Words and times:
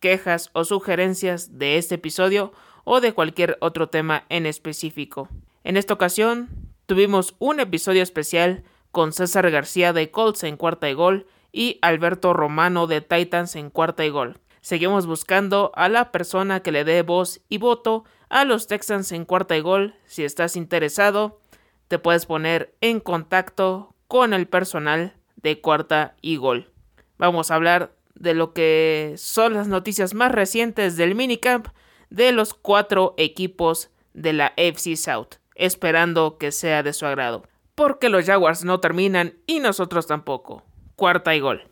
quejas 0.00 0.50
o 0.52 0.64
sugerencias 0.64 1.58
de 1.58 1.76
este 1.76 1.96
episodio 1.96 2.52
o 2.84 3.00
de 3.00 3.12
cualquier 3.12 3.58
otro 3.60 3.88
tema 3.88 4.24
en 4.28 4.46
específico. 4.46 5.28
En 5.64 5.76
esta 5.76 5.94
ocasión 5.94 6.48
tuvimos 6.86 7.34
un 7.38 7.60
episodio 7.60 8.02
especial 8.02 8.64
con 8.92 9.12
César 9.12 9.50
García 9.50 9.92
de 9.92 10.10
Colts 10.10 10.44
en 10.44 10.56
cuarta 10.56 10.88
y 10.88 10.94
gol 10.94 11.26
y 11.52 11.78
Alberto 11.82 12.32
Romano 12.32 12.86
de 12.86 13.00
Titans 13.00 13.56
en 13.56 13.70
cuarta 13.70 14.04
y 14.04 14.10
gol. 14.10 14.40
Seguimos 14.60 15.06
buscando 15.06 15.72
a 15.74 15.88
la 15.88 16.10
persona 16.10 16.60
que 16.60 16.72
le 16.72 16.84
dé 16.84 17.02
voz 17.02 17.40
y 17.48 17.58
voto 17.58 18.04
a 18.28 18.44
los 18.44 18.66
Texans 18.66 19.12
en 19.12 19.24
cuarta 19.24 19.56
y 19.56 19.60
gol. 19.60 19.94
Si 20.06 20.24
estás 20.24 20.56
interesado, 20.56 21.40
te 21.88 21.98
puedes 21.98 22.26
poner 22.26 22.74
en 22.80 23.00
contacto 23.00 23.94
con 24.08 24.34
el 24.34 24.46
personal 24.46 25.14
de 25.36 25.60
cuarta 25.60 26.16
y 26.20 26.36
gol. 26.36 26.70
Vamos 27.18 27.50
a 27.50 27.54
hablar 27.54 27.92
de 28.18 28.34
lo 28.34 28.52
que 28.52 29.14
son 29.16 29.54
las 29.54 29.68
noticias 29.68 30.14
más 30.14 30.32
recientes 30.32 30.96
del 30.96 31.14
minicamp 31.14 31.68
de 32.10 32.32
los 32.32 32.54
cuatro 32.54 33.14
equipos 33.16 33.90
de 34.12 34.32
la 34.32 34.52
FC 34.56 34.96
South, 34.96 35.36
esperando 35.54 36.38
que 36.38 36.52
sea 36.52 36.82
de 36.82 36.92
su 36.92 37.06
agrado. 37.06 37.44
Porque 37.74 38.08
los 38.08 38.24
Jaguars 38.24 38.64
no 38.64 38.80
terminan 38.80 39.34
y 39.46 39.60
nosotros 39.60 40.06
tampoco. 40.06 40.64
Cuarta 40.96 41.34
y 41.36 41.40
gol. 41.40 41.62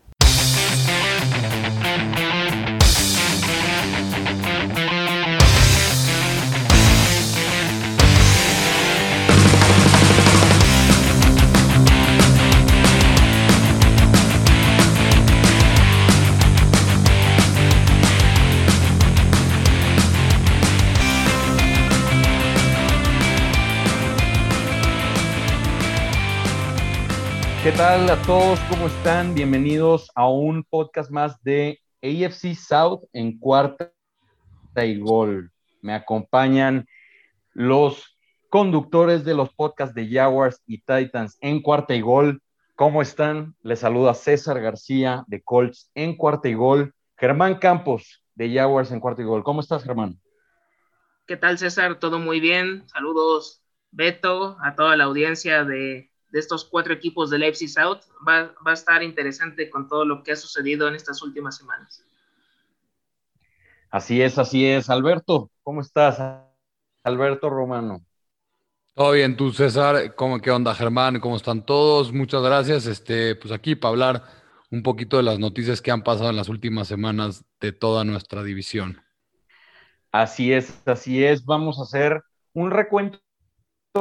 Tal 27.87 28.11
a 28.11 28.21
todos? 28.23 28.59
¿Cómo 28.69 28.89
están? 28.89 29.33
Bienvenidos 29.33 30.11
a 30.17 30.29
un 30.29 30.65
podcast 30.65 31.09
más 31.09 31.41
de 31.45 31.79
AFC 32.03 32.57
South 32.57 33.05
en 33.13 33.39
cuarta 33.39 33.93
y 34.85 34.99
gol. 34.99 35.53
Me 35.83 35.95
acompañan 35.95 36.89
los 37.53 38.19
conductores 38.51 39.25
de 39.25 39.35
los 39.35 39.55
podcasts 39.55 39.95
de 39.95 40.11
Jaguars 40.11 40.61
y 40.67 40.79
Titans 40.79 41.39
en 41.41 41.63
cuarta 41.63 41.95
y 41.95 42.01
gol. 42.01 42.43
¿Cómo 42.75 43.03
están? 43.03 43.55
Les 43.63 43.79
saluda 43.79 44.15
César 44.15 44.61
García 44.61 45.23
de 45.29 45.45
Colts 45.45 45.89
en 45.95 46.17
cuarta 46.17 46.49
y 46.49 46.55
gol. 46.55 46.93
Germán 47.17 47.61
Campos 47.61 48.25
de 48.35 48.53
Jaguars 48.53 48.91
en 48.91 48.99
cuarta 48.99 49.23
y 49.23 49.27
gol. 49.27 49.45
¿Cómo 49.45 49.61
estás, 49.61 49.85
Germán? 49.85 50.19
¿Qué 51.25 51.37
tal, 51.37 51.57
César? 51.57 52.01
Todo 52.01 52.19
muy 52.19 52.41
bien. 52.41 52.83
Saludos, 52.89 53.63
Beto, 53.93 54.57
a 54.61 54.75
toda 54.75 54.97
la 54.97 55.05
audiencia 55.05 55.63
de 55.63 56.11
de 56.37 56.41
estos 56.41 56.67
cuatro 56.67 56.93
equipos 56.93 57.31
del 57.31 57.45
FC 57.45 57.67
South 57.67 58.01
va, 58.29 58.53
a 58.63 58.73
estar 58.75 59.03
interesante 59.03 59.71
con 59.71 59.89
todo 59.89 60.05
lo 60.05 60.23
que 60.23 60.33
ha 60.33 60.37
sucedido 60.37 60.87
en 60.87 60.95
estas 60.95 61.23
últimas 61.23 61.57
semanas. 61.57 62.05
Así 63.91 64.21
es, 64.21 64.37
así 64.37 64.67
es. 64.67 64.91
Alberto, 64.91 65.51
¿cómo 65.63 65.81
estás? 65.81 66.21
Alberto 67.03 67.49
Romano. 67.49 68.05
Todo 68.93 69.13
bien, 69.13 69.35
tú 69.35 69.51
César, 69.51 70.15
¿cómo 70.15 70.39
qué 70.39 70.51
onda 70.51 70.75
Germán? 70.75 71.21
¿Cómo 71.21 71.37
están 71.37 71.65
todos? 71.65 72.13
Muchas 72.13 72.43
gracias. 72.43 72.85
Este, 72.85 73.35
pues 73.37 73.51
aquí 73.51 73.75
para 73.75 73.93
hablar 73.93 74.23
un 74.71 74.83
poquito 74.83 75.17
de 75.17 75.23
las 75.23 75.39
noticias 75.39 75.81
que 75.81 75.91
han 75.91 76.03
pasado 76.03 76.29
en 76.29 76.37
las 76.37 76.51
últimas 76.51 76.87
semanas 76.87 77.47
de 77.61 77.73
toda 77.73 78.05
nuestra 78.05 78.43
división. 78.43 79.01
Así 80.13 80.53
es, 80.53 80.87
así 80.87 81.25
es. 81.25 81.47
Vamos 81.47 81.79
a 81.79 81.85
hacer 81.85 82.23
un 82.53 82.71
recuento 82.71 83.21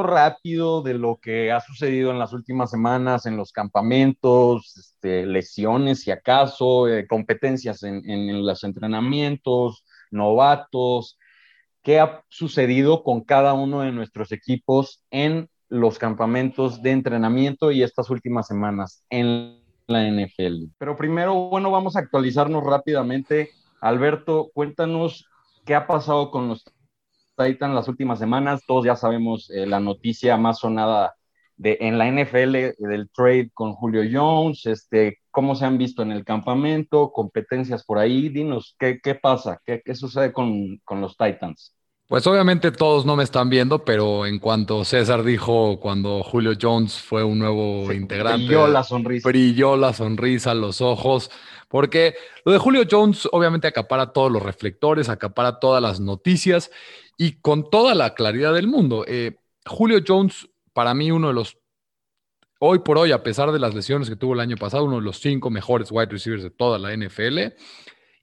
rápido 0.02 0.82
de 0.82 0.94
lo 0.94 1.18
que 1.20 1.52
ha 1.52 1.60
sucedido 1.60 2.10
en 2.10 2.18
las 2.18 2.32
últimas 2.32 2.70
semanas 2.70 3.26
en 3.26 3.36
los 3.36 3.52
campamentos, 3.52 4.76
este, 4.76 5.26
lesiones 5.26 6.00
si 6.00 6.10
acaso, 6.10 6.88
eh, 6.88 7.06
competencias 7.06 7.82
en, 7.82 8.46
los 8.46 8.64
entrenamientos, 8.64 9.84
novatos, 10.10 11.18
qué 11.82 12.00
ha 12.00 12.24
sucedido 12.28 13.02
con 13.02 13.22
cada 13.22 13.54
uno 13.54 13.80
de 13.80 13.92
nuestros 13.92 14.32
equipos 14.32 15.02
en 15.10 15.48
los 15.68 15.98
campamentos 15.98 16.82
de 16.82 16.92
entrenamiento 16.92 17.70
y 17.72 17.82
estas 17.82 18.10
últimas 18.10 18.46
semanas 18.46 19.04
en 19.10 19.60
la 19.86 20.08
NFL. 20.08 20.70
Pero 20.78 20.96
primero, 20.96 21.34
bueno, 21.48 21.70
vamos 21.70 21.96
a 21.96 22.00
actualizarnos 22.00 22.64
rápidamente. 22.64 23.50
Alberto, 23.80 24.50
cuéntanos 24.52 25.26
qué 25.64 25.74
ha 25.74 25.86
pasado 25.86 26.30
con 26.30 26.48
los 26.48 26.64
Titan 27.36 27.74
las 27.74 27.88
últimas 27.88 28.18
semanas. 28.18 28.62
Todos 28.66 28.84
ya 28.84 28.96
sabemos 28.96 29.50
eh, 29.50 29.66
la 29.66 29.80
noticia 29.80 30.36
más 30.36 30.58
sonada 30.58 31.14
de, 31.56 31.78
en 31.80 31.98
la 31.98 32.08
NFL 32.08 32.74
del 32.78 33.10
trade 33.14 33.50
con 33.52 33.74
Julio 33.74 34.02
Jones, 34.10 34.66
este, 34.66 35.18
cómo 35.30 35.54
se 35.54 35.66
han 35.66 35.78
visto 35.78 36.02
en 36.02 36.12
el 36.12 36.24
campamento, 36.24 37.12
competencias 37.12 37.84
por 37.84 37.98
ahí. 37.98 38.28
Dinos, 38.30 38.74
¿qué, 38.78 39.00
qué 39.02 39.14
pasa? 39.14 39.60
¿Qué, 39.64 39.82
qué 39.84 39.94
sucede 39.94 40.32
con, 40.32 40.78
con, 40.84 41.00
los 41.00 41.16
Titans? 41.16 41.75
Pues 42.08 42.24
obviamente 42.28 42.70
todos 42.70 43.04
no 43.04 43.16
me 43.16 43.24
están 43.24 43.50
viendo, 43.50 43.84
pero 43.84 44.26
en 44.26 44.38
cuanto 44.38 44.84
César 44.84 45.24
dijo 45.24 45.80
cuando 45.80 46.22
Julio 46.22 46.52
Jones 46.60 47.00
fue 47.00 47.24
un 47.24 47.40
nuevo 47.40 47.92
integrante, 47.92 48.46
brilló 48.46 48.68
la 48.68 48.84
sonrisa. 48.84 49.28
Brilló 49.28 49.76
la 49.76 49.92
sonrisa, 49.92 50.54
los 50.54 50.80
ojos, 50.80 51.32
porque 51.68 52.14
lo 52.44 52.52
de 52.52 52.58
Julio 52.58 52.84
Jones 52.88 53.28
obviamente 53.32 53.66
acapara 53.66 54.12
todos 54.12 54.30
los 54.30 54.40
reflectores, 54.40 55.08
acapara 55.08 55.58
todas 55.58 55.82
las 55.82 55.98
noticias 55.98 56.70
y 57.16 57.40
con 57.40 57.70
toda 57.70 57.94
la 57.96 58.14
claridad 58.14 58.54
del 58.54 58.68
mundo. 58.68 59.04
Eh, 59.08 59.38
Julio 59.64 59.98
Jones, 60.06 60.48
para 60.72 60.94
mí, 60.94 61.10
uno 61.10 61.28
de 61.28 61.34
los, 61.34 61.58
hoy 62.60 62.78
por 62.80 62.98
hoy, 62.98 63.10
a 63.10 63.24
pesar 63.24 63.50
de 63.50 63.58
las 63.58 63.74
lesiones 63.74 64.08
que 64.08 64.14
tuvo 64.16 64.34
el 64.34 64.40
año 64.40 64.56
pasado, 64.56 64.84
uno 64.84 64.96
de 64.96 65.02
los 65.02 65.18
cinco 65.18 65.50
mejores 65.50 65.90
wide 65.90 66.06
receivers 66.06 66.44
de 66.44 66.50
toda 66.50 66.78
la 66.78 66.96
NFL, 66.96 67.52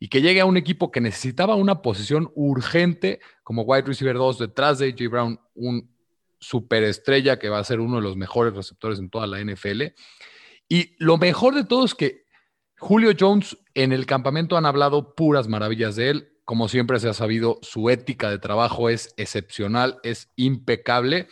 y 0.04 0.10
que 0.10 0.22
llegue 0.22 0.42
a 0.42 0.46
un 0.46 0.58
equipo 0.58 0.92
que 0.92 1.00
necesitaba 1.00 1.56
una 1.56 1.82
posición 1.82 2.30
urgente 2.36 3.22
como 3.42 3.62
wide 3.62 3.84
receiver 3.84 4.18
2 4.18 4.38
detrás 4.38 4.80
de 4.80 4.90
AJ 4.90 5.10
Brown, 5.10 5.40
un 5.56 5.96
superestrella 6.40 7.40
que 7.40 7.48
va 7.48 7.60
a 7.60 7.64
ser 7.64 7.80
uno 7.80 7.96
de 7.96 8.02
los 8.02 8.18
mejores 8.18 8.54
receptores 8.54 9.00
en 9.00 9.10
toda 9.10 9.28
la 9.28 9.40
NFL. 9.40 9.94
Y 10.68 10.94
lo 10.98 11.18
mejor 11.18 11.56
de 11.56 11.64
todo 11.64 11.86
es 11.86 11.96
que 11.96 12.26
Julio 12.78 13.14
Jones 13.18 13.58
en 13.76 13.94
el 13.94 14.06
campamento 14.06 14.58
han 14.58 14.66
hablado 14.66 15.16
puras 15.16 15.48
maravillas 15.48 15.96
de 15.96 16.10
él 16.10 16.30
como 16.44 16.68
siempre 16.68 17.00
se 17.00 17.08
ha 17.08 17.14
sabido, 17.14 17.60
su 17.62 17.90
ética 17.90 18.30
de 18.30 18.40
trabajo 18.40 18.90
es 18.90 19.14
excepcional, 19.16 20.02
es 20.04 20.34
impecable. 20.36 21.30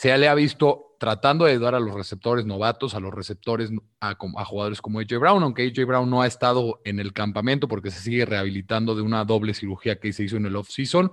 Se 0.00 0.16
le 0.16 0.28
ha 0.28 0.34
visto 0.34 0.96
tratando 0.98 1.44
de 1.44 1.50
ayudar 1.50 1.74
a 1.74 1.78
los 1.78 1.92
receptores 1.92 2.46
novatos, 2.46 2.94
a 2.94 3.00
los 3.00 3.12
receptores, 3.12 3.68
a, 4.00 4.14
jugadores 4.46 4.80
como 4.80 4.98
AJ 4.98 5.18
Brown, 5.20 5.42
aunque 5.42 5.62
AJ 5.66 5.84
Brown 5.86 6.08
no 6.08 6.22
ha 6.22 6.26
estado 6.26 6.80
en 6.86 7.00
el 7.00 7.12
campamento 7.12 7.68
porque 7.68 7.90
se 7.90 8.00
sigue 8.00 8.24
rehabilitando 8.24 8.94
de 8.94 9.02
una 9.02 9.26
doble 9.26 9.52
cirugía 9.52 10.00
que 10.00 10.10
se 10.14 10.22
hizo 10.22 10.38
en 10.38 10.46
el 10.46 10.56
off-season. 10.56 11.12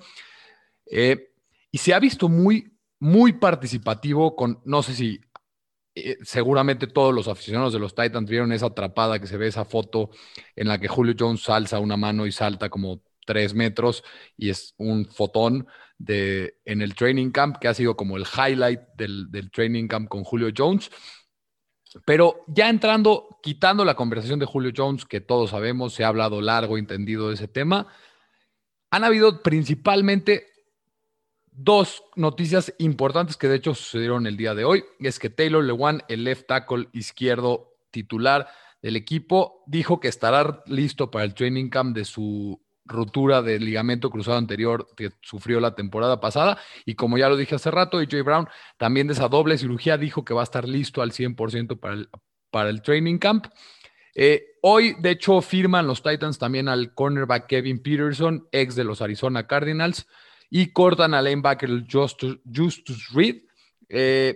Eh, 0.90 1.34
y 1.70 1.80
se 1.80 1.94
ha 1.94 2.00
visto 2.00 2.30
muy, 2.30 2.78
muy 2.98 3.34
participativo 3.34 4.38
con, 4.38 4.62
no 4.64 4.82
sé 4.82 4.94
si 4.94 5.20
eh, 5.94 6.16
seguramente 6.24 6.88
todos 6.88 7.14
los 7.14 7.28
aficionados 7.28 7.74
de 7.74 7.80
los 7.80 7.94
Titans 7.94 8.30
vieron 8.30 8.54
esa 8.54 8.68
atrapada 8.68 9.20
que 9.20 9.28
se 9.28 9.36
ve 9.36 9.48
esa 9.48 9.66
foto 9.66 10.12
en 10.56 10.70
la 10.70 10.80
que 10.80 10.88
Julio 10.88 11.14
Jones 11.20 11.50
alza 11.50 11.80
una 11.80 11.98
mano 11.98 12.26
y 12.26 12.32
salta 12.32 12.70
como 12.70 13.02
tres 13.26 13.54
metros 13.54 14.06
y 14.38 14.50
es 14.50 14.76
un 14.78 15.06
fotón 15.06 15.68
en 16.06 16.82
el 16.82 16.96
training 16.96 17.32
camp 17.32 17.58
que 17.58 17.68
ha 17.68 17.74
sido 17.74 17.96
como 17.96 18.18
el 18.18 18.26
highlight 18.26 18.82
del, 18.96 19.52
training 19.52 19.88
camp 19.88 20.10
con 20.10 20.24
Julio 20.24 20.50
Jones. 20.56 20.92
Pero 22.06 22.44
ya 22.48 22.70
entrando, 22.70 23.40
quitando 23.42 23.84
la 23.84 23.96
conversación 23.96 24.40
de 24.40 24.46
Julio 24.46 24.72
Jones, 24.76 25.06
que 25.06 25.22
todos 25.22 25.52
sabemos, 25.52 25.94
se 25.94 26.04
ha 26.04 26.10
hablado 26.10 26.42
largo, 26.42 26.78
entendido 26.78 27.30
de 27.30 27.36
ese 27.36 27.48
tema, 27.48 27.88
han 28.92 29.04
habido 29.04 29.42
principalmente 29.42 30.46
dos 31.52 32.04
noticias 32.16 32.74
importantes 32.78 33.36
que 33.36 33.48
de 33.48 33.56
hecho 33.56 33.74
sucedieron 33.74 34.28
el 34.28 34.38
día 34.38 34.54
de 34.54 34.64
hoy. 34.64 34.86
Es 35.00 35.18
que 35.18 35.30
Taylor 35.30 35.64
Lewan, 35.64 36.04
el 36.08 36.24
left 36.24 36.48
tackle 36.48 36.88
izquierdo 36.94 37.74
titular 37.90 38.48
del 38.82 38.96
equipo, 38.96 39.64
dijo 39.66 40.00
que 40.00 40.08
estará 40.08 40.62
listo 40.68 41.10
para 41.10 41.26
el 41.26 41.34
training 41.34 41.70
camp 41.70 41.96
de 41.96 42.06
su 42.06 42.62
ruptura 42.88 43.42
del 43.42 43.66
ligamento 43.66 44.10
cruzado 44.10 44.38
anterior 44.38 44.88
que 44.96 45.12
sufrió 45.22 45.60
la 45.60 45.76
temporada 45.76 46.20
pasada. 46.20 46.58
Y 46.86 46.96
como 46.96 47.18
ya 47.18 47.30
lo 47.30 47.38
dije 47.38 47.56
hace 47.56 47.72
rato, 47.72 48.00
AJ 48.00 48.24
Brown 48.24 48.48
también 48.78 49.08
de 49.08 49.14
esa 49.14 49.28
doble 49.28 49.58
cirugía 49.58 49.98
dijo 49.98 50.26
que 50.26 50.34
va 50.34 50.42
a 50.42 50.44
estar 50.44 50.68
listo 50.68 51.02
al 51.02 51.12
100% 51.12 51.80
para 51.80 51.94
el, 51.94 52.10
para 52.50 52.70
el 52.70 52.82
training 52.82 53.18
camp. 53.18 53.48
Eh, 54.16 54.58
hoy, 54.62 54.96
de 55.00 55.12
hecho, 55.12 55.42
firman 55.42 55.86
los 55.86 56.02
Titans 56.02 56.40
también 56.40 56.68
al 56.68 56.96
cornerback 56.96 57.46
Kevin 57.46 57.84
Peterson, 57.84 58.48
ex 58.52 58.76
de 58.76 58.84
los 58.84 59.02
Arizona 59.02 59.46
Cardinals, 59.46 60.08
y 60.50 60.72
cortan 60.74 61.14
al 61.14 61.26
linebacker 61.26 61.86
Justus, 61.92 62.40
Justus 62.52 63.10
Reed. 63.14 63.44
Eh, 63.90 64.36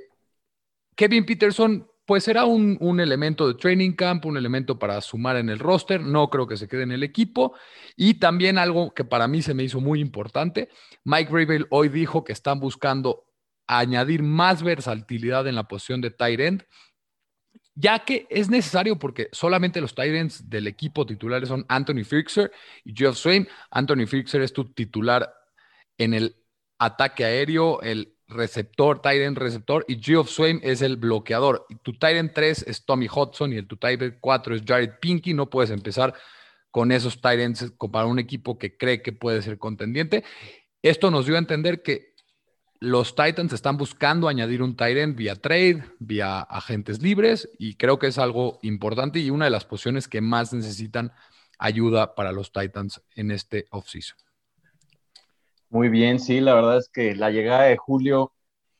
Kevin 0.95 1.25
Peterson 1.25 1.87
pues 2.11 2.25
será 2.25 2.43
un, 2.43 2.99
elemento 2.99 3.47
de 3.47 3.53
training 3.53 3.93
camp, 3.93 4.25
un 4.25 4.35
elemento 4.35 4.77
para 4.77 4.99
sumar 4.99 5.37
en 5.37 5.47
el 5.47 5.59
roster. 5.59 6.01
No 6.01 6.29
creo 6.29 6.45
que 6.45 6.57
se 6.57 6.67
quede 6.67 6.83
en 6.83 6.91
el 6.91 7.03
equipo. 7.03 7.55
Y 7.95 8.15
también 8.15 8.57
algo 8.57 8.93
que 8.93 9.05
para 9.05 9.29
mí 9.29 9.41
se 9.41 9.53
me 9.53 9.63
hizo 9.63 9.79
muy 9.79 10.01
importante, 10.01 10.67
Mike 11.05 11.31
Rabel 11.31 11.67
hoy 11.69 11.87
dijo 11.87 12.25
que 12.25 12.33
están 12.33 12.59
buscando 12.59 13.23
añadir 13.65 14.23
más 14.23 14.61
versatilidad 14.61 15.47
en 15.47 15.55
la 15.55 15.69
posición 15.69 16.01
de 16.01 16.11
tight 16.11 16.41
end, 16.41 16.65
ya 17.75 17.99
que 17.99 18.27
es 18.29 18.49
necesario 18.49 18.99
porque 18.99 19.29
solamente 19.31 19.79
los 19.79 19.95
tight 19.95 20.13
ends 20.13 20.49
del 20.49 20.67
equipo 20.67 21.05
titulares 21.05 21.47
son 21.47 21.65
Anthony 21.69 22.03
Fixer 22.03 22.51
y 22.83 22.93
Jeff 22.93 23.15
Swain. 23.15 23.47
Anthony 23.69 24.05
Fixer 24.05 24.41
es 24.41 24.51
tu 24.51 24.73
titular 24.73 25.33
en 25.97 26.13
el 26.13 26.35
ataque 26.77 27.23
aéreo, 27.23 27.81
el 27.81 28.17
receptor, 28.31 29.01
tight 29.01 29.37
receptor, 29.37 29.85
y 29.87 30.01
Geoff 30.01 30.29
Swain 30.29 30.59
es 30.63 30.81
el 30.81 30.97
bloqueador. 30.97 31.65
tu 31.83 31.93
tight 31.97 32.17
end 32.17 32.31
3 32.33 32.65
es 32.67 32.85
Tommy 32.85 33.07
Hudson 33.07 33.53
y 33.53 33.57
el 33.57 33.67
tu 33.67 33.77
tight 33.77 34.01
end 34.01 34.17
4 34.19 34.55
es 34.55 34.63
Jared 34.65 34.93
Pinky. 34.99 35.33
No 35.33 35.49
puedes 35.49 35.69
empezar 35.69 36.13
con 36.71 36.91
esos 36.91 37.21
tight 37.21 37.39
ends 37.39 37.73
para 37.91 38.05
un 38.05 38.17
equipo 38.17 38.57
que 38.57 38.77
cree 38.77 39.01
que 39.01 39.11
puede 39.11 39.41
ser 39.41 39.57
contendiente. 39.57 40.23
Esto 40.81 41.11
nos 41.11 41.25
dio 41.25 41.35
a 41.35 41.39
entender 41.39 41.83
que 41.83 42.11
los 42.79 43.13
Titans 43.13 43.53
están 43.53 43.77
buscando 43.77 44.27
añadir 44.27 44.63
un 44.63 44.75
tight 44.75 44.97
end 44.97 45.15
vía 45.15 45.35
trade, 45.35 45.83
vía 45.99 46.39
agentes 46.39 46.99
libres, 47.01 47.47
y 47.59 47.75
creo 47.75 47.99
que 47.99 48.07
es 48.07 48.17
algo 48.17 48.57
importante 48.63 49.19
y 49.19 49.29
una 49.29 49.45
de 49.45 49.51
las 49.51 49.65
posiciones 49.65 50.07
que 50.07 50.19
más 50.19 50.51
necesitan 50.51 51.13
ayuda 51.59 52.15
para 52.15 52.31
los 52.31 52.51
Titans 52.51 53.01
en 53.15 53.29
este 53.29 53.67
offseason. 53.69 54.17
Muy 55.71 55.87
bien, 55.87 56.19
sí, 56.19 56.41
la 56.41 56.53
verdad 56.53 56.77
es 56.77 56.89
que 56.89 57.15
la 57.15 57.31
llegada 57.31 57.63
de 57.63 57.77
Julio 57.77 58.33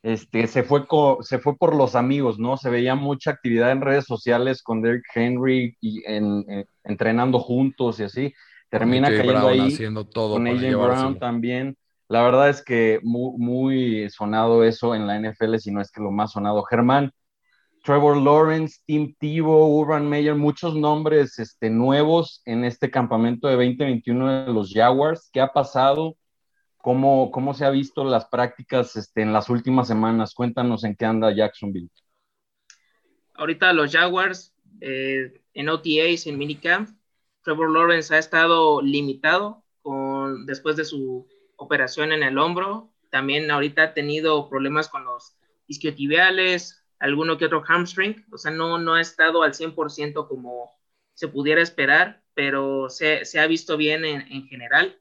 este, 0.04 0.48
se, 0.48 0.64
fue 0.64 0.86
se 1.22 1.40
fue 1.40 1.56
por 1.56 1.74
los 1.74 1.96
amigos, 1.96 2.38
¿no? 2.38 2.58
Se 2.58 2.70
veía 2.70 2.96
mucha 2.96 3.32
actividad 3.32 3.72
en 3.72 3.80
redes 3.80 4.06
sociales 4.06 4.62
con 4.62 4.82
Derrick 4.82 5.06
Henry 5.16 5.78
y 5.80 6.04
en, 6.06 6.46
entrenando 6.84 7.40
juntos 7.40 8.00
y 8.02 8.04
así. 8.04 8.34
Termina 8.70 9.10
cayendo 9.10 9.48
ahí 9.48 9.74
haciendo 9.74 10.06
todo 10.06 10.34
con 10.34 10.48
AJ 10.48 10.76
Brown 10.76 11.18
también. 11.18 11.78
La 12.10 12.24
verdad 12.24 12.50
es 12.50 12.62
que 12.62 13.00
muy, 13.04 13.38
muy 13.38 14.10
sonado 14.10 14.66
eso 14.66 14.94
en 14.94 15.08
la 15.08 15.18
NFL, 15.18 15.60
si 15.60 15.72
no 15.72 15.80
es 15.80 15.92
que 15.92 16.02
lo 16.02 16.12
más 16.12 16.34
sonado. 16.34 16.62
Germán, 16.64 17.14
Trevor 17.86 18.18
Lawrence, 18.18 18.82
Tim 18.86 19.16
Tebow, 19.18 19.80
Urban 19.80 20.10
Meyer, 20.10 20.36
muchos 20.36 20.76
nombres 20.76 21.40
este, 21.40 21.70
nuevos 21.70 22.42
en 22.44 22.66
este 22.66 22.92
campamento 22.92 23.48
de 23.48 23.56
2021 23.56 24.46
de 24.46 24.54
los 24.54 24.74
Jaguars. 24.74 25.30
¿Qué 25.32 25.40
ha 25.40 25.54
pasado? 25.54 26.18
¿Cómo, 26.81 27.30
cómo 27.31 27.54
se 27.54 27.66
ha 27.66 27.69
visto 27.69 28.04
las 28.04 28.25
prácticas 28.25 28.95
este, 28.95 29.22
en 29.22 29.33
las 29.33 29.50
últimas 29.50 29.88
semanas? 29.88 30.33
Cuéntanos 30.33 30.83
en 30.83 30.95
qué 30.95 31.06
anda 31.06 31.33
Jacksonville. 31.33 31.89
Ahorita 33.36 33.72
los 33.74 33.92
Jaguars 33.92 34.54
eh, 34.81 35.42
en 35.54 35.69
OTAs, 35.69 36.25
en 36.28 36.38
minicamp, 36.38 36.89
Trevor 37.44 37.72
Lawrence 37.72 38.13
ha 38.13 38.18
estado 38.18 38.81
limitado 38.81 39.63
con, 39.81 40.45
después 40.45 40.75
de 40.75 40.86
su 40.86 41.28
operación 41.56 42.12
en 42.12 42.24
el 42.24 42.38
hombro. 42.38 42.94
También 43.10 43.50
ahorita 43.51 43.84
ha 43.84 43.94
tenido 43.94 44.50
problemas 44.50 44.88
con 44.89 45.06
los 45.06 45.38
isquiotibiales, 45.68 46.84
alguno 47.00 47.38
que 47.38 47.45
otro 47.45 47.63
hamstring. 47.68 48.25
O 48.31 48.38
sea, 48.38 48.51
no, 48.51 48.77
no 48.80 48.95
ha 48.95 49.01
estado 49.01 49.44
al 49.44 49.54
100% 49.54 50.27
como 50.27 50.72
se 51.13 51.27
pudiera 51.27 51.62
esperar, 51.62 52.24
pero 52.34 52.89
se, 52.89 53.25
se 53.25 53.39
ha 53.39 53.48
visto 53.48 53.77
bien 53.77 54.06
en, 54.06 54.22
en 54.31 54.48
general 54.48 55.00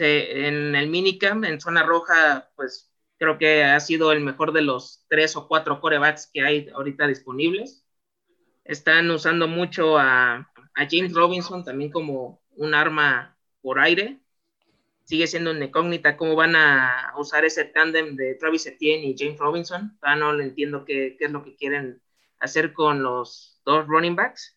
en 0.00 0.74
el 0.74 0.88
minicamp, 0.88 1.44
en 1.44 1.60
zona 1.60 1.82
roja, 1.82 2.50
pues 2.56 2.90
creo 3.18 3.38
que 3.38 3.64
ha 3.64 3.80
sido 3.80 4.12
el 4.12 4.20
mejor 4.20 4.52
de 4.52 4.62
los 4.62 5.04
tres 5.08 5.36
o 5.36 5.48
cuatro 5.48 5.80
corebacks 5.80 6.30
que 6.32 6.42
hay 6.42 6.68
ahorita 6.74 7.06
disponibles. 7.06 7.84
Están 8.64 9.10
usando 9.10 9.48
mucho 9.48 9.98
a, 9.98 10.50
James 10.90 11.12
Robinson 11.12 11.64
también 11.64 11.90
como 11.90 12.40
un 12.56 12.74
arma 12.74 13.36
por 13.62 13.80
aire. 13.80 14.20
Sigue 15.04 15.26
siendo 15.26 15.50
una 15.50 15.64
incógnita 15.64 16.16
cómo 16.16 16.36
van 16.36 16.54
a 16.54 17.14
usar 17.16 17.44
ese 17.44 17.64
tándem 17.64 18.14
de 18.14 18.34
Travis 18.36 18.66
Etienne 18.66 19.04
y 19.04 19.16
James 19.18 19.38
Robinson. 19.38 19.98
Todavía 20.00 20.24
no 20.24 20.40
entiendo 20.40 20.84
qué, 20.84 21.16
qué 21.18 21.24
es 21.24 21.30
lo 21.32 21.42
que 21.42 21.56
quieren 21.56 22.00
hacer 22.38 22.72
con 22.72 23.02
los 23.02 23.60
dos 23.64 23.86
running 23.88 24.14
backs. 24.14 24.56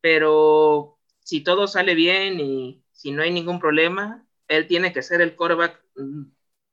Pero 0.00 0.98
si 1.20 1.42
todo 1.44 1.68
sale 1.68 1.94
bien 1.94 2.40
y 2.40 2.84
si 2.90 3.12
no 3.12 3.22
hay 3.22 3.30
ningún 3.30 3.60
problema, 3.60 4.26
él 4.48 4.66
tiene 4.66 4.92
que 4.92 5.02
ser 5.02 5.20
el 5.20 5.36
quarterback 5.36 5.82
mm, 5.96 6.24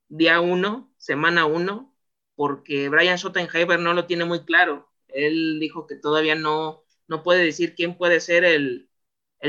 día 0.10 0.42
uno, 0.42 0.94
semana 0.98 1.46
uno, 1.46 1.96
porque 2.36 2.90
Brian 2.90 3.18
Schottenheimer 3.18 3.80
no 3.80 3.94
lo 3.94 4.06
tiene 4.06 4.26
muy 4.26 4.46
claro. 4.46 4.90
Él 5.10 5.60
dijo 5.60 5.88
que 5.88 5.96
todavía 5.96 6.36
no, 6.36 6.84
no 7.08 7.24
puede 7.24 7.44
decir 7.44 7.76
quién 7.76 7.98
puede 7.98 8.20
ser 8.22 8.46
el, 8.46 8.90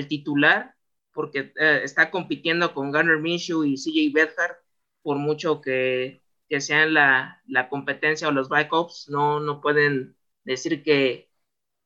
titular, 0.08 0.76
porque 1.12 1.52
eh, 1.60 1.80
está 1.84 2.10
compitiendo 2.10 2.74
con 2.74 2.90
Garner 2.92 3.18
Minshew 3.18 3.64
y 3.64 3.76
CJ 3.76 4.12
Beathard, 4.14 4.56
por 5.02 5.18
mucho 5.18 5.60
que, 5.60 6.22
sean 6.60 6.94
la, 6.94 7.42
competencia 7.70 8.28
o 8.28 8.32
los 8.32 8.48
backups, 8.48 9.08
no, 9.08 9.40
no 9.40 9.60
pueden 9.60 10.16
decir 10.44 10.82
que, 10.82 11.30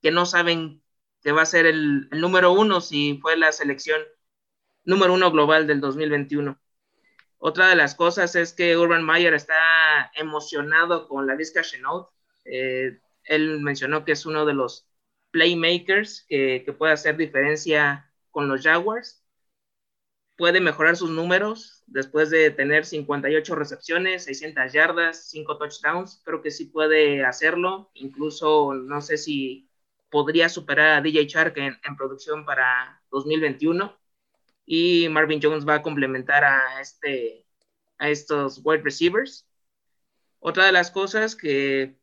que 0.02 0.10
no 0.10 0.26
saben 0.26 0.82
que 1.22 1.32
va 1.32 1.42
a 1.42 1.46
ser 1.46 1.66
el, 1.66 2.08
el 2.12 2.20
número 2.20 2.52
uno 2.52 2.80
si 2.80 3.18
fue 3.22 3.36
la 3.36 3.52
selección 3.52 4.00
número 4.84 5.14
uno 5.14 5.30
global 5.30 5.66
del 5.66 5.80
2021. 5.80 6.58
Otra 7.38 7.68
de 7.68 7.76
las 7.76 7.94
cosas 7.94 8.36
es 8.36 8.52
que 8.52 8.76
Urban 8.76 9.04
Meyer 9.04 9.34
está 9.34 10.10
emocionado 10.14 11.08
con 11.08 11.26
la 11.26 11.34
Vizca 11.34 11.62
Chenault. 11.62 12.08
Eh, 12.44 12.98
él 13.24 13.60
mencionó 13.60 14.04
que 14.04 14.12
es 14.12 14.26
uno 14.26 14.46
de 14.46 14.54
los 14.54 14.88
playmakers 15.30 16.24
que, 16.28 16.62
que, 16.64 16.72
puede 16.72 16.92
hacer 16.92 17.16
diferencia 17.16 18.10
con 18.30 18.48
los 18.48 18.62
Jaguars. 18.62 19.22
Puede 20.36 20.60
mejorar 20.60 20.96
sus 20.96 21.10
números 21.10 21.84
después 21.86 22.30
de 22.30 22.50
tener 22.50 22.84
58 22.86 23.54
recepciones, 23.54 24.24
600 24.24 24.72
yardas, 24.72 25.28
5 25.30 25.58
touchdowns. 25.58 26.22
Creo 26.24 26.42
que 26.42 26.50
sí 26.50 26.66
puede 26.66 27.24
hacerlo. 27.24 27.90
Incluso 27.94 28.74
no 28.74 29.00
sé 29.00 29.16
si 29.16 29.68
podría 30.10 30.48
superar 30.48 30.98
a 30.98 31.00
DJ 31.02 31.26
Shark 31.26 31.58
en, 31.58 31.78
en 31.84 31.96
producción 31.96 32.44
para 32.44 33.02
2021 33.10 34.03
y 34.66 35.08
Marvin 35.08 35.40
Jones 35.42 35.66
va 35.66 35.76
a 35.76 35.82
complementar 35.82 36.44
a, 36.44 36.80
este, 36.80 37.46
a 37.98 38.08
estos 38.10 38.60
wide 38.64 38.82
receivers. 38.82 39.46
Otra 40.38 40.66
de 40.66 40.72
las 40.72 40.90
cosas 40.90 41.36
que 41.36 41.96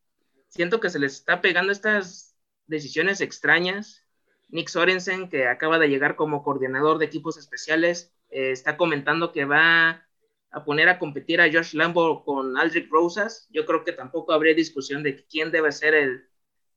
siento 0.50 0.80
que 0.80 0.90
se 0.90 1.00
les 1.00 1.14
está 1.14 1.42
pegando 1.42 1.72
estas 1.72 2.36
decisiones 2.68 3.22
extrañas. 3.22 4.06
Nick 4.50 4.68
Sorensen, 4.68 5.30
que 5.30 5.48
acaba 5.48 5.80
de 5.80 5.88
llegar 5.88 6.16
como 6.16 6.44
coordinador 6.44 6.98
de 6.98 7.06
equipos 7.06 7.38
especiales, 7.38 8.14
eh, 8.30 8.52
está 8.52 8.78
comentando 8.78 9.32
que 9.32 9.46
va 9.46 10.08
a 10.52 10.66
poner 10.66 10.90
a 10.90 11.00
competir 11.00 11.40
a 11.40 11.52
Josh 11.52 11.74
Lambo 11.74 12.26
con 12.26 12.58
Aldrich 12.58 12.90
Rosas. 12.90 13.48
Yo 13.52 13.66
creo 13.66 13.84
que 13.84 13.94
tampoco 13.94 14.34
habría 14.34 14.54
discusión 14.54 15.04
de 15.04 15.26
quién 15.26 15.52
debe 15.52 15.72
ser 15.72 15.94
el, 15.94 16.31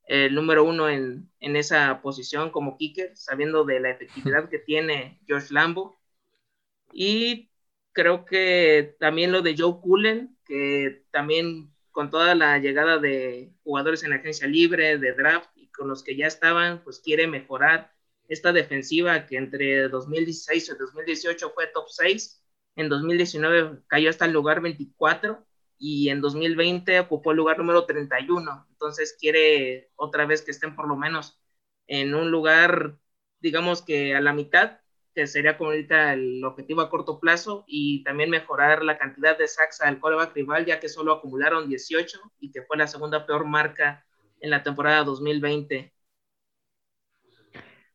el 0.06 0.34
número 0.34 0.64
uno 0.64 0.88
en, 0.88 1.30
esa 1.40 2.00
posición 2.02 2.50
como 2.50 2.76
kicker, 2.76 3.16
sabiendo 3.16 3.64
de 3.64 3.80
la 3.80 3.90
efectividad 3.90 4.48
que 4.48 4.58
tiene 4.58 5.20
Josh 5.28 5.50
Lambo. 5.50 5.98
Y 6.92 7.50
creo 7.92 8.24
que 8.24 8.96
también 9.00 9.32
lo 9.32 9.42
de 9.42 9.56
Joe 9.56 9.80
Cullen, 9.80 10.36
que 10.44 11.04
también 11.10 11.72
con 11.90 12.10
toda 12.10 12.34
la 12.34 12.58
llegada 12.58 12.98
de 12.98 13.52
jugadores 13.62 14.02
en 14.02 14.12
agencia 14.12 14.46
libre, 14.46 14.98
de 14.98 15.12
draft, 15.12 15.50
y 15.54 15.68
con 15.68 15.88
los 15.88 16.02
que 16.02 16.16
ya 16.16 16.26
estaban, 16.26 16.82
pues 16.82 17.00
quiere 17.00 17.26
mejorar 17.26 17.92
esta 18.28 18.52
defensiva 18.52 19.26
que 19.26 19.36
entre 19.36 19.88
2016 19.88 20.68
y 20.68 20.78
2018 20.78 21.50
fue 21.50 21.66
top 21.68 21.88
6, 21.88 22.42
en 22.76 22.88
2019 22.88 23.82
cayó 23.86 24.10
hasta 24.10 24.24
el 24.24 24.32
lugar 24.32 24.60
24 24.60 25.44
y 25.78 26.08
en 26.08 26.20
2020 26.20 27.00
ocupó 27.00 27.30
el 27.30 27.36
lugar 27.38 27.58
número 27.58 27.84
31. 27.86 28.66
Entonces 28.70 29.16
quiere 29.18 29.90
otra 29.96 30.26
vez 30.26 30.42
que 30.42 30.50
estén 30.50 30.76
por 30.76 30.88
lo 30.88 30.96
menos 30.96 31.40
en 31.86 32.14
un 32.14 32.30
lugar, 32.30 32.98
digamos 33.40 33.82
que 33.82 34.14
a 34.14 34.20
la 34.20 34.32
mitad, 34.32 34.80
que 35.14 35.26
sería 35.26 35.56
como 35.56 35.70
ahorita 35.70 36.14
el 36.14 36.44
objetivo 36.44 36.80
a 36.80 36.90
corto 36.90 37.20
plazo, 37.20 37.64
y 37.66 38.02
también 38.02 38.30
mejorar 38.30 38.82
la 38.84 38.98
cantidad 38.98 39.38
de 39.38 39.48
sacks 39.48 39.80
al 39.80 40.00
coreback 40.00 40.34
rival, 40.34 40.66
ya 40.66 40.80
que 40.80 40.88
solo 40.88 41.12
acumularon 41.12 41.68
18 41.68 42.20
y 42.40 42.50
que 42.50 42.62
fue 42.62 42.76
la 42.76 42.86
segunda 42.86 43.26
peor 43.26 43.46
marca 43.46 44.04
en 44.40 44.50
la 44.50 44.62
temporada 44.62 45.04
2020. 45.04 45.93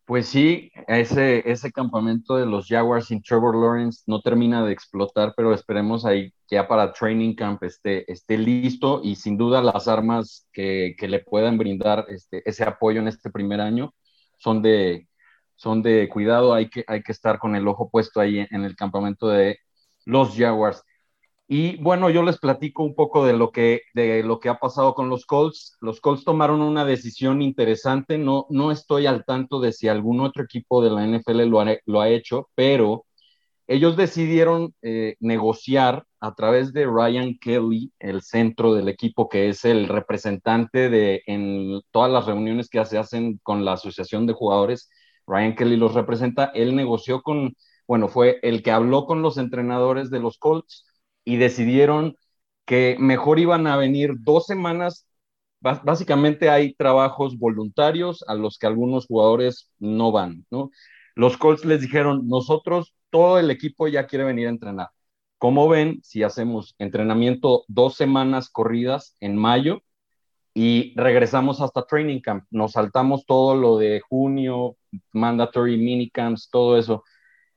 Pues 0.10 0.28
sí, 0.28 0.72
ese, 0.88 1.44
ese 1.52 1.72
campamento 1.72 2.36
de 2.36 2.48
los 2.48 2.68
Jaguars 2.68 3.06
sin 3.06 3.22
Trevor 3.22 3.56
Lawrence 3.56 4.02
no 4.08 4.22
termina 4.22 4.66
de 4.66 4.74
explotar, 4.74 5.36
pero 5.38 5.54
esperemos 5.54 6.04
ahí 6.04 6.32
que 6.48 6.56
ya 6.56 6.68
para 6.68 6.92
Training 6.94 7.36
Camp 7.36 7.62
esté, 7.64 8.12
esté 8.12 8.40
listo 8.40 9.02
y 9.04 9.16
sin 9.18 9.38
duda 9.38 9.62
las 9.62 9.88
armas 9.88 10.48
que, 10.52 10.96
que 10.98 11.08
le 11.08 11.20
puedan 11.20 11.60
brindar 11.60 12.08
este, 12.10 12.42
ese 12.50 12.64
apoyo 12.64 13.02
en 13.02 13.08
este 13.08 13.30
primer 13.30 13.62
año 13.62 13.94
son 14.40 14.64
de, 14.64 15.08
son 15.56 15.84
de 15.84 16.10
cuidado, 16.10 16.56
hay 16.56 16.70
que, 16.72 16.84
hay 16.88 17.04
que 17.04 17.12
estar 17.12 17.38
con 17.38 17.56
el 17.56 17.68
ojo 17.68 17.92
puesto 17.92 18.20
ahí 18.20 18.48
en 18.50 18.64
el 18.66 18.76
campamento 18.76 19.28
de 19.28 19.60
los 20.06 20.36
Jaguars. 20.36 20.84
Y 21.52 21.78
bueno, 21.78 22.12
yo 22.12 22.22
les 22.22 22.38
platico 22.38 22.84
un 22.84 22.94
poco 22.94 23.26
de 23.26 23.34
lo 23.34 23.52
que, 23.52 23.82
de 23.96 24.22
lo 24.22 24.40
que 24.40 24.50
ha 24.50 24.60
pasado 24.60 24.94
con 24.94 25.10
los 25.10 25.26
Colts. 25.26 25.78
Los 25.82 26.00
Colts 26.00 26.24
tomaron 26.24 26.62
una 26.62 26.86
decisión 26.86 27.42
interesante. 27.42 28.20
No, 28.20 28.46
no 28.52 28.72
estoy 28.72 29.08
al 29.08 29.26
tanto 29.26 29.60
de 29.60 29.74
si 29.74 29.88
algún 29.88 30.20
otro 30.20 30.44
equipo 30.44 30.84
de 30.84 30.92
la 30.92 31.04
NFL 31.08 31.48
lo 31.48 31.60
ha, 31.60 31.76
lo 31.88 32.02
ha 32.02 32.10
hecho, 32.10 32.50
pero 32.54 33.08
ellos 33.66 33.98
decidieron 33.98 34.76
eh, 34.84 35.16
negociar 35.20 36.06
a 36.20 36.36
través 36.36 36.72
de 36.72 36.86
Ryan 36.86 37.36
Kelly, 37.40 37.92
el 37.98 38.22
centro 38.22 38.76
del 38.76 38.88
equipo, 38.88 39.28
que 39.28 39.50
es 39.50 39.66
el 39.66 39.88
representante 39.88 40.90
de 40.90 41.24
en 41.26 41.82
todas 41.90 42.12
las 42.12 42.28
reuniones 42.28 42.70
que 42.70 42.86
se 42.86 43.00
hacen 43.00 43.40
con 43.42 43.66
la 43.66 43.74
asociación 43.74 44.28
de 44.28 44.34
jugadores. 44.34 44.92
Ryan 45.26 45.56
Kelly 45.56 45.78
los 45.78 45.96
representa. 45.96 46.52
Él 46.54 46.76
negoció 46.76 47.24
con, 47.24 47.56
bueno, 47.88 48.08
fue 48.08 48.38
el 48.44 48.62
que 48.62 48.70
habló 48.70 49.08
con 49.08 49.24
los 49.24 49.40
entrenadores 49.40 50.12
de 50.12 50.20
los 50.20 50.38
Colts 50.38 50.86
y 51.26 51.38
decidieron 51.38 52.16
que 52.66 52.96
mejor 53.00 53.40
iban 53.40 53.68
a 53.68 53.78
venir 53.78 54.14
dos 54.20 54.46
semanas. 54.46 55.08
Básicamente 55.62 56.50
hay 56.50 56.74
trabajos 56.76 57.38
voluntarios 57.38 58.24
a 58.28 58.36
los 58.36 58.58
que 58.58 58.68
algunos 58.68 59.08
jugadores 59.08 59.72
no 59.80 60.12
van. 60.12 60.46
Los 61.16 61.38
Colts 61.38 61.66
les 61.66 61.82
dijeron, 61.82 62.28
nosotros, 62.28 62.94
todo 63.10 63.40
el 63.40 63.52
equipo 63.52 63.88
ya 63.88 64.08
quiere 64.08 64.26
venir 64.26 64.48
a 64.48 64.52
entrenar. 64.52 64.90
¿Cómo 65.38 65.68
ven 65.70 66.00
si 66.04 66.24
hacemos 66.24 66.76
entrenamiento 66.80 67.64
dos 67.68 67.96
semanas 67.96 68.50
corridas 68.50 69.16
en 69.20 69.36
mayo 69.38 69.82
y 70.54 70.94
regresamos 70.96 71.62
hasta 71.62 71.86
training 71.86 72.22
camp? 72.22 72.46
Nos 72.52 72.74
saltamos 72.74 73.26
todo 73.26 73.56
lo 73.56 73.78
de 73.78 74.02
junio, 74.02 74.78
mandatory 75.14 75.78
minicamps, 75.78 76.50
todo 76.50 76.78
eso. 76.78 77.04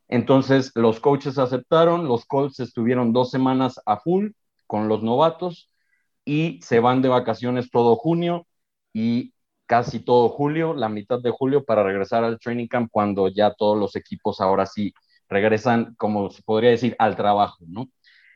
Entonces 0.08 0.72
los 0.74 1.00
coaches 1.00 1.38
aceptaron, 1.38 2.06
los 2.08 2.24
Colts 2.26 2.60
estuvieron 2.60 3.12
dos 3.12 3.30
semanas 3.30 3.80
a 3.86 3.98
full 3.98 4.30
con 4.66 4.88
los 4.88 5.02
novatos 5.02 5.70
y 6.24 6.60
se 6.62 6.80
van 6.80 7.02
de 7.02 7.08
vacaciones 7.08 7.70
todo 7.70 7.96
junio 7.96 8.46
y 8.92 9.32
casi 9.66 10.00
todo 10.00 10.28
julio, 10.28 10.74
la 10.74 10.88
mitad 10.88 11.20
de 11.20 11.30
julio 11.30 11.64
para 11.64 11.82
regresar 11.82 12.24
al 12.24 12.38
training 12.38 12.66
camp 12.68 12.90
cuando 12.92 13.28
ya 13.28 13.54
todos 13.54 13.78
los 13.78 13.96
equipos 13.96 14.40
ahora 14.40 14.66
sí 14.66 14.92
regresan, 15.28 15.94
como 15.96 16.30
se 16.30 16.42
podría 16.42 16.70
decir, 16.70 16.94
al 16.98 17.16
trabajo, 17.16 17.64
¿no? 17.66 17.88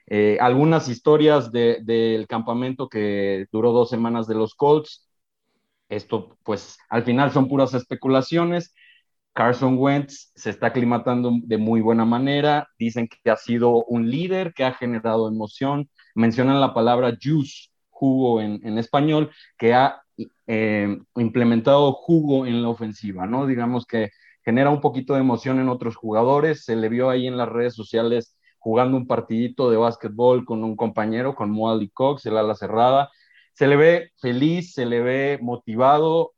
Eh, 0.06 0.38
algunas 0.40 0.88
historias 0.88 1.50
del 1.52 2.26
campamento 2.28 2.88
que 2.88 3.46
duró 3.52 3.72
dos 3.72 3.90
semanas 3.90 4.26
de 4.28 4.34
los 4.36 4.54
Colts. 4.54 5.08
Esto, 5.88 6.38
pues, 6.44 6.78
al 6.88 7.04
final 7.04 7.32
son 7.32 7.48
puras 7.48 7.74
especulaciones. 7.74 8.74
Carson 9.36 9.76
Wentz 9.76 10.32
se 10.34 10.48
está 10.48 10.68
aclimatando 10.68 11.30
de 11.42 11.58
muy 11.58 11.82
buena 11.82 12.06
manera, 12.06 12.70
dicen 12.78 13.06
que 13.06 13.30
ha 13.30 13.36
sido 13.36 13.84
un 13.84 14.10
líder, 14.10 14.54
que 14.54 14.64
ha 14.64 14.72
generado 14.72 15.28
emoción, 15.28 15.90
mencionan 16.14 16.58
la 16.58 16.72
palabra 16.72 17.12
juice, 17.22 17.68
jugo 17.90 18.40
en, 18.40 18.78
español, 18.78 19.30
que 19.58 19.74
ha 19.74 20.00
eh, 20.46 20.98
implementado 21.16 21.92
jugo 21.92 22.46
en 22.46 22.62
la 22.62 22.70
ofensiva, 22.70 23.26
¿no? 23.26 23.46
Digamos 23.46 23.84
que 23.84 24.08
genera 24.42 24.70
un 24.70 24.80
poquito 24.80 25.12
de 25.12 25.20
emoción 25.20 25.60
en 25.60 25.68
otros 25.68 25.96
jugadores, 25.96 26.64
se 26.64 26.74
le 26.74 26.88
vio 26.88 27.10
ahí 27.10 27.26
en 27.26 27.36
las 27.36 27.50
redes 27.50 27.74
sociales 27.74 28.38
jugando 28.58 28.96
un 28.96 29.06
partidito 29.06 29.70
de 29.70 29.76
básquetbol 29.76 30.46
con 30.46 30.64
un 30.64 30.76
compañero, 30.76 31.34
con 31.34 31.50
Moali 31.50 31.90
Cox, 31.90 32.24
el 32.24 32.38
ala 32.38 32.54
cerrada, 32.54 33.10
se 33.52 33.66
le 33.66 33.76
ve 33.76 34.12
feliz, 34.18 34.72
se 34.72 34.86
le 34.86 35.02
ve 35.02 35.38
motivado, 35.42 36.35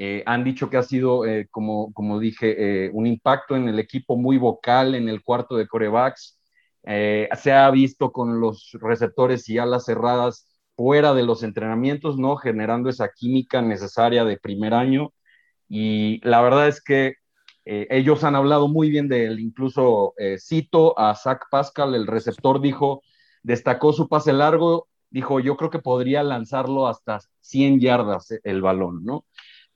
eh, 0.00 0.22
han 0.26 0.44
dicho 0.44 0.70
que 0.70 0.76
ha 0.76 0.82
sido, 0.84 1.26
eh, 1.26 1.48
como, 1.50 1.92
como 1.92 2.20
dije, 2.20 2.86
eh, 2.86 2.90
un 2.92 3.06
impacto 3.08 3.56
en 3.56 3.68
el 3.68 3.80
equipo 3.80 4.16
muy 4.16 4.38
vocal 4.38 4.94
en 4.94 5.08
el 5.08 5.22
cuarto 5.24 5.56
de 5.56 5.66
corebacks. 5.66 6.38
se 6.84 7.52
ha 7.52 7.70
visto 7.70 8.12
con 8.12 8.40
los 8.40 8.70
receptores 8.80 9.48
y 9.48 9.58
alas 9.58 9.84
cerradas 9.84 10.46
fuera 10.76 11.12
de 11.14 11.24
los 11.24 11.42
entrenamientos, 11.42 12.18
¿no? 12.18 12.36
Generando 12.36 12.88
esa 12.88 13.10
química 13.12 13.60
necesaria 13.62 14.24
de 14.24 14.38
primer 14.38 14.74
año. 14.74 15.12
Y 15.68 16.20
la 16.26 16.40
verdad 16.42 16.68
es 16.68 16.82
que 16.82 17.14
ellos 17.64 18.24
han 18.24 18.34
hablado 18.36 18.68
muy 18.68 18.90
bien 18.90 19.08
de 19.08 19.26
él. 19.26 19.40
Incluso 19.40 20.14
cito 20.38 20.98
a 20.98 21.14
Zach 21.14 21.42
Pascal, 21.50 21.94
el 21.94 22.06
receptor, 22.06 22.60
dijo, 22.60 23.02
destacó 23.42 23.92
su 23.92 24.08
pase 24.08 24.32
largo, 24.32 24.88
dijo, 25.10 25.40
yo 25.40 25.56
creo 25.56 25.70
que 25.70 25.80
podría 25.80 26.22
lanzarlo 26.22 26.86
hasta 26.88 27.20
100 27.40 27.80
yardas 27.80 28.28
el 28.44 28.62
balón, 28.62 29.04
¿no? 29.04 29.24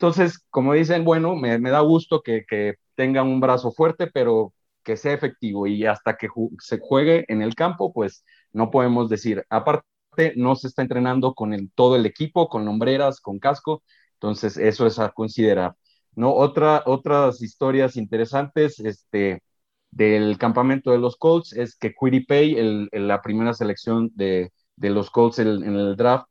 Entonces, 0.03 0.45
como 0.51 0.73
dicen, 0.75 1.05
bueno, 1.05 1.37
me, 1.37 1.61
da 1.61 1.79
gusto 1.81 2.23
que, 2.23 2.45
que, 2.45 2.75
tenga 2.97 3.23
un 3.23 3.39
brazo 3.41 3.71
fuerte, 3.71 4.09
pero 4.09 4.53
que 4.83 4.97
sea 4.97 5.13
efectivo 5.13 5.69
y 5.69 5.87
hasta 5.87 6.17
que 6.17 6.29
se 6.59 6.81
juegue 6.81 7.25
en 7.29 7.41
el 7.41 7.55
campo, 7.55 7.93
pues 7.93 8.25
no 8.53 8.73
podemos 8.73 9.09
decir. 9.09 9.47
Aparte, 9.49 9.85
no 10.35 10.57
se 10.57 10.67
está 10.67 10.83
entrenando 10.83 11.35
con 11.35 11.55
el, 11.55 11.71
todo 11.73 11.95
el 11.95 12.05
equipo, 12.05 12.49
con 12.49 12.67
hombreras, 12.67 13.21
con 13.21 13.39
casco, 13.39 13.85
entonces 14.15 14.57
eso 14.57 14.87
es 14.87 14.99
a 14.99 15.11
considerar. 15.11 15.77
¿no? 16.17 16.35
Otra, 16.35 16.83
otras 16.87 17.41
historias 17.41 17.97
interesantes 17.97 18.81
este, 18.81 19.41
del 19.93 20.37
campamento 20.37 20.91
de 20.91 20.99
los 20.99 21.17
Colts 21.17 21.53
es 21.53 21.77
que 21.77 21.95
Pay, 22.27 22.57
el, 22.59 22.89
la 22.93 23.23
primera 23.23 23.55
selección 23.55 24.11
de, 24.17 24.53
de 24.75 24.91
los 24.91 25.11
Colts 25.11 25.39
en, 25.39 25.49
el 25.49 25.97
draft, 25.97 26.27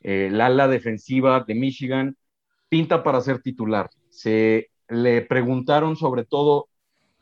eh, 0.00 0.28
la 0.32 0.46
ala 0.46 0.66
defensiva 0.68 1.44
de 1.46 1.54
Michigan, 1.54 2.16
pinta 2.68 3.02
para 3.02 3.20
ser 3.20 3.40
titular. 3.42 3.90
Se 4.10 4.70
le 4.88 5.22
preguntaron 5.22 5.96
sobre 5.96 6.24
todo 6.24 6.68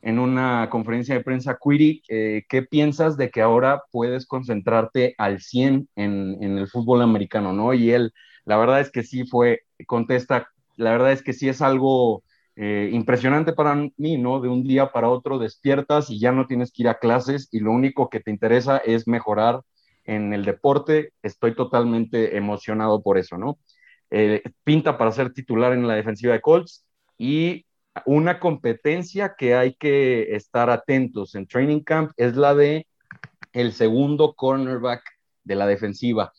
en 0.02 0.18
una 0.18 0.68
conferencia 0.70 1.14
de 1.14 1.24
prensa 1.24 1.58
Quiri, 1.62 2.02
eh, 2.08 2.44
¿qué 2.48 2.62
piensas 2.62 3.16
de 3.16 3.30
que 3.30 3.40
ahora 3.40 3.82
puedes 3.90 4.26
concentrarte 4.26 5.14
al 5.16 5.40
100 5.40 5.88
en, 5.96 6.36
en, 6.42 6.58
el 6.58 6.68
fútbol 6.68 7.00
americano, 7.00 7.54
no? 7.54 7.72
Y 7.72 7.90
él, 7.90 8.12
la 8.44 8.58
verdad 8.58 8.80
es 8.80 8.90
que 8.90 9.02
sí 9.02 9.24
fue, 9.24 9.62
contesta, 9.86 10.48
la 10.76 10.90
verdad 10.90 11.12
es 11.12 11.22
que 11.22 11.32
sí 11.32 11.48
es 11.48 11.62
algo 11.62 12.22
eh, 12.56 12.90
impresionante 12.92 13.54
para 13.54 13.74
mí, 13.96 14.18
¿no? 14.18 14.40
De 14.40 14.48
un 14.48 14.62
día 14.62 14.92
para 14.92 15.08
otro 15.08 15.38
despiertas 15.38 16.10
y 16.10 16.20
ya 16.20 16.32
no 16.32 16.46
tienes 16.46 16.70
que 16.70 16.82
ir 16.82 16.88
a 16.88 16.98
clases 16.98 17.48
y 17.50 17.60
lo 17.60 17.72
único 17.72 18.10
que 18.10 18.20
te 18.20 18.30
interesa 18.30 18.78
es 18.78 19.08
mejorar 19.08 19.62
en 20.04 20.34
el 20.34 20.44
deporte. 20.44 21.12
Estoy 21.22 21.54
totalmente 21.56 22.36
emocionado 22.36 23.02
por 23.02 23.16
eso, 23.16 23.38
¿no? 23.38 23.58
Eh, 24.16 24.44
pinta 24.62 24.96
para 24.96 25.10
ser 25.10 25.32
titular 25.32 25.72
en 25.72 25.88
la 25.88 25.96
defensiva 25.96 26.34
de 26.34 26.40
Colts 26.40 26.86
y 27.18 27.66
una 28.06 28.38
competencia 28.38 29.34
que 29.36 29.56
hay 29.56 29.74
que 29.74 30.36
estar 30.36 30.70
atentos 30.70 31.34
en 31.34 31.48
training 31.48 31.80
camp 31.80 32.12
es 32.16 32.36
la 32.36 32.54
de 32.54 32.86
el 33.52 33.72
segundo 33.72 34.34
cornerback 34.34 35.02
de 35.42 35.56
la 35.56 35.66
defensiva. 35.66 36.32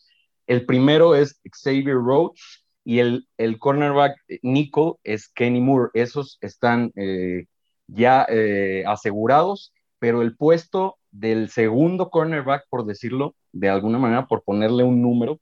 El 0.46 0.64
primero 0.64 1.14
es 1.14 1.38
Xavier 1.52 1.96
Rhodes 1.96 2.64
y 2.82 3.00
el, 3.00 3.28
el 3.36 3.58
cornerback 3.58 4.16
Nico 4.40 4.98
es 5.04 5.28
Kenny 5.28 5.60
Moore. 5.60 5.90
Esos 5.92 6.38
están 6.40 6.92
eh, 6.96 7.44
ya 7.88 8.24
eh, 8.30 8.84
asegurados, 8.86 9.74
pero 9.98 10.22
el 10.22 10.34
puesto 10.34 10.96
del 11.10 11.50
segundo 11.50 12.08
cornerback, 12.08 12.64
por 12.70 12.86
decirlo 12.86 13.34
de 13.52 13.68
alguna 13.68 13.98
manera, 13.98 14.26
por 14.26 14.44
ponerle 14.44 14.82
un 14.82 15.02
número, 15.02 15.40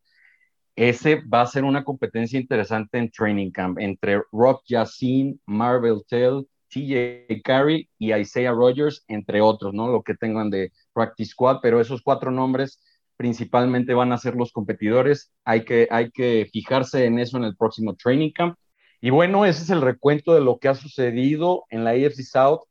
ese 0.76 1.22
va 1.22 1.42
a 1.42 1.46
ser 1.46 1.64
una 1.64 1.84
competencia 1.84 2.38
interesante 2.38 2.98
en 2.98 3.10
Training 3.10 3.50
Camp 3.50 3.78
entre 3.78 4.22
Rock 4.32 4.62
Yassin, 4.66 5.40
Marvel 5.46 6.02
Tell, 6.08 6.46
TJ 6.68 7.42
Carey 7.44 7.88
y 7.98 8.12
Isaiah 8.12 8.52
Rogers, 8.52 9.04
entre 9.06 9.40
otros, 9.40 9.72
¿no? 9.72 9.88
Lo 9.88 10.02
que 10.02 10.14
tengan 10.14 10.50
de 10.50 10.72
Practice 10.92 11.30
Squad, 11.30 11.58
pero 11.62 11.80
esos 11.80 12.02
cuatro 12.02 12.30
nombres 12.30 12.80
principalmente 13.16 13.94
van 13.94 14.12
a 14.12 14.18
ser 14.18 14.34
los 14.34 14.50
competidores. 14.50 15.32
Hay 15.44 15.64
que, 15.64 15.86
hay 15.90 16.10
que 16.10 16.48
fijarse 16.52 17.04
en 17.04 17.20
eso 17.20 17.36
en 17.36 17.44
el 17.44 17.56
próximo 17.56 17.94
Training 17.94 18.32
Camp. 18.32 18.56
Y 19.00 19.10
bueno, 19.10 19.44
ese 19.44 19.62
es 19.62 19.70
el 19.70 19.82
recuento 19.82 20.34
de 20.34 20.40
lo 20.40 20.58
que 20.58 20.68
ha 20.68 20.74
sucedido 20.74 21.64
en 21.70 21.84
la 21.84 21.90
AFC 21.90 22.22
South. 22.22 22.62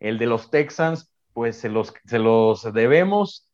El 0.00 0.18
de 0.18 0.26
los 0.26 0.50
Texans, 0.50 1.12
pues 1.32 1.56
se 1.56 1.68
los, 1.68 1.94
se 2.06 2.18
los 2.18 2.72
debemos. 2.72 3.48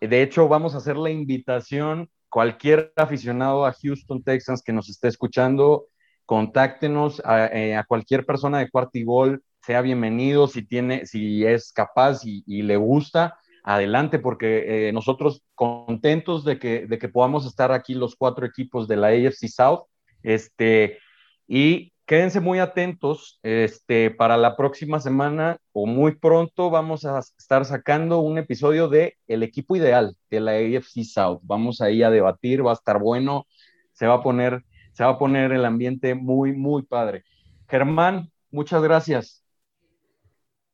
De 0.00 0.22
hecho, 0.22 0.48
vamos 0.48 0.74
a 0.74 0.78
hacer 0.78 0.96
la 0.96 1.10
invitación 1.10 2.10
cualquier 2.34 2.92
aficionado 2.96 3.64
a 3.64 3.72
Houston 3.72 4.20
Texans 4.24 4.60
que 4.60 4.72
nos 4.72 4.90
esté 4.90 5.06
escuchando, 5.06 5.86
contáctenos 6.26 7.22
a, 7.24 7.46
eh, 7.46 7.80
cualquier 7.86 8.26
persona 8.26 8.58
de 8.58 8.68
Cuartigol, 8.68 9.44
sea 9.64 9.82
bienvenido 9.82 10.48
si 10.48 10.66
tiene, 10.66 11.06
si 11.06 11.46
es 11.46 11.72
capaz 11.72 12.22
y, 12.24 12.62
le 12.62 12.76
gusta, 12.76 13.38
adelante, 13.62 14.18
porque 14.18 14.88
eh, 14.88 14.92
nosotros 14.92 15.44
contentos 15.54 16.44
de 16.44 16.58
que, 16.58 16.88
de 16.88 16.98
que 16.98 17.08
podamos 17.08 17.46
estar 17.46 17.70
aquí 17.70 17.94
los 17.94 18.16
cuatro 18.16 18.44
equipos 18.44 18.88
de 18.88 18.96
la 18.96 19.08
AFC 19.10 19.46
South, 19.46 19.84
este, 20.24 20.98
y 21.46 21.92
quédense 22.06 22.40
muy 22.40 22.58
atentos. 22.58 23.38
Este, 23.42 24.10
para 24.10 24.36
la 24.36 24.56
próxima 24.56 25.00
semana 25.00 25.58
o 25.72 25.86
muy 25.86 26.16
pronto 26.16 26.70
vamos 26.70 27.04
a 27.04 27.18
estar 27.18 27.64
sacando 27.64 28.18
un 28.18 28.38
episodio 28.38 28.88
de 28.88 29.16
El 29.26 29.42
equipo 29.42 29.76
ideal 29.76 30.16
de 30.30 30.40
la 30.40 30.52
AFC 30.52 31.04
South. 31.04 31.40
Vamos 31.42 31.80
ahí 31.80 32.02
a 32.02 32.10
debatir, 32.10 32.64
va 32.64 32.72
a 32.72 32.74
estar 32.74 32.98
bueno, 32.98 33.46
se 33.92 34.06
va 34.06 34.14
a 34.14 34.22
poner, 34.22 34.64
se 34.92 35.04
va 35.04 35.10
a 35.10 35.18
poner 35.18 35.52
el 35.52 35.64
ambiente 35.64 36.14
muy, 36.14 36.52
muy 36.52 36.82
padre. 36.82 37.24
Germán, 37.68 38.30
muchas 38.50 38.82
gracias. 38.82 39.44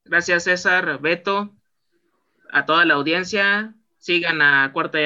Gracias, 0.05 0.45
César, 0.45 1.01
Beto, 1.01 1.55
a 2.51 2.67
toda 2.67 2.85
la 2.85 2.95
audiencia. 2.95 3.75
Sigan 3.99 4.41
a 4.41 4.73
cuarta, 4.73 4.99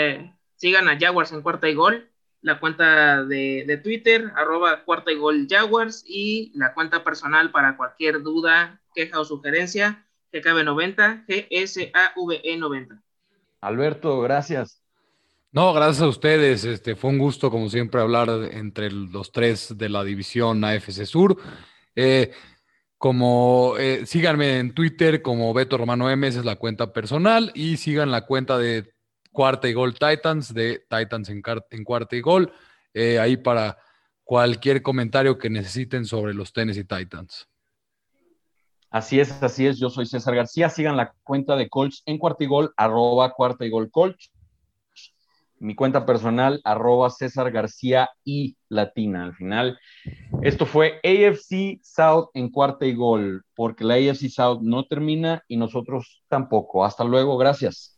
sigan 0.55 0.89
a 0.89 0.99
Jaguars 0.99 1.33
en 1.33 1.43
cuarta 1.43 1.69
y 1.69 1.75
gol 1.75 2.14
la 2.45 2.61
cuenta 2.61 3.25
de, 3.25 3.81
Twitter, 3.83 4.31
arroba 4.37 4.85
cuarta 4.85 5.11
y 5.11 5.17
gol 5.17 5.47
Jaguars, 5.49 6.05
y 6.07 6.53
la 6.55 6.75
cuenta 6.75 7.03
personal 7.03 7.51
para 7.51 7.79
cualquier 7.79 8.23
duda, 8.23 8.83
queja 8.95 9.19
o 9.19 9.25
sugerencia, 9.25 10.07
GKB90, 10.31 11.25
GSAVE90. 11.27 13.01
Alberto, 13.63 14.21
gracias. 14.21 14.83
No, 15.53 15.73
gracias 15.73 16.03
a 16.03 16.09
ustedes. 16.09 16.65
Este, 16.67 16.97
fue 16.97 17.11
un 17.11 17.19
gusto, 17.19 17.51
como 17.51 17.71
siempre, 17.71 18.03
hablar 18.03 18.29
entre 18.53 18.91
los 18.91 19.33
tres 19.33 19.79
de 19.79 19.89
la 19.89 20.05
división 20.05 20.63
AFC 20.65 21.07
Sur. 21.07 21.39
Eh, 21.97 22.31
como 22.99 23.77
eh, 23.79 24.05
síganme 24.05 24.59
en 24.59 24.75
Twitter 24.75 25.23
como 25.23 25.55
Beto 25.55 25.79
Romano 25.79 26.11
M, 26.11 26.27
esa 26.27 26.41
es 26.41 26.45
la 26.45 26.57
cuenta 26.57 26.93
personal, 26.93 27.53
y 27.55 27.79
sigan 27.79 28.11
la 28.11 28.27
cuenta 28.27 28.59
de 28.59 28.94
cuarta 29.35 29.69
y 29.69 29.75
gol 29.75 29.95
Titans, 29.95 30.55
de 30.55 30.87
Titans 30.89 31.29
en, 31.29 31.43
cuarta 31.43 32.17
y 32.17 32.21
gol, 32.21 32.53
eh, 32.95 33.19
ahí 33.19 33.37
para 33.37 33.77
cualquier 34.23 34.81
comentario 34.81 35.37
que 35.37 35.51
necesiten 35.51 36.07
sobre 36.07 36.33
los 36.33 36.53
Tennessee 36.53 36.85
Titans. 36.85 37.47
Así 38.91 39.19
es, 39.19 39.43
así 39.43 39.67
es. 39.67 39.79
Yo 39.79 39.91
soy 39.91 40.07
César 40.07 40.37
García. 40.37 40.71
Sigan 40.71 40.97
la 40.97 41.13
cuenta 41.25 41.57
de 41.57 41.69
Colts 41.69 42.05
en 42.07 42.17
cuarta 42.17 42.45
y 42.45 42.47
gol, 42.47 42.73
arroba 42.77 43.33
cuarta 43.33 43.67
y 43.67 43.71
gol 43.71 43.91
Colts. 43.91 44.31
Mi 45.59 45.75
cuenta 45.75 46.07
personal, 46.07 46.61
arroba 46.63 47.11
César 47.11 47.51
García 47.51 48.09
y 48.23 48.57
Latina. 48.69 49.25
Al 49.25 49.35
final, 49.35 49.79
esto 50.43 50.65
fue 50.65 51.01
AFC 51.03 51.81
South 51.83 52.29
en 52.35 52.51
cuarta 52.51 52.87
y 52.87 52.95
gol, 52.95 53.45
porque 53.57 53.83
la 53.83 53.95
AFC 53.95 54.29
South 54.29 54.61
no 54.63 54.85
termina 54.85 55.43
y 55.49 55.57
nosotros 55.57 56.23
tampoco. 56.29 56.85
Hasta 56.85 57.03
luego, 57.03 57.37
gracias. 57.37 57.94